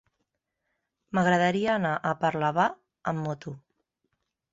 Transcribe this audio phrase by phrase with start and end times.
[1.17, 2.65] M'agradaria anar a Parlavà
[3.13, 3.55] amb moto.